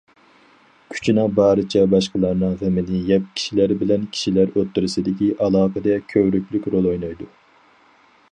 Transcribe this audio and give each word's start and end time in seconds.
كۈچىنىڭ 0.93 1.33
بارىچە 1.39 1.81
باشقىلارنىڭ 1.93 2.55
غېمىنى 2.61 3.01
يەپ، 3.09 3.27
كىشىلەر 3.35 3.75
بىلەن 3.83 4.09
كىشىلەر 4.15 4.51
ئوتتۇرىسىدىكى 4.61 5.29
ئالاقىدە 5.47 5.99
كۆۋرۈكلۈك 6.15 6.67
رول 6.77 6.89
ئوينايدۇ. 6.93 7.29